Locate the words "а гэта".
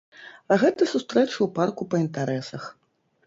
0.53-0.85